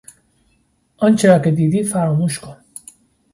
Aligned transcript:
آنچه 0.97 1.27
را 1.27 1.39
که 1.39 1.51
دیدی 1.51 1.83
فراموش 1.83 2.39
کن. 2.39 2.57